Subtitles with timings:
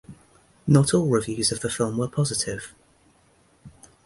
[0.65, 2.73] Not all reviews of the film were positive.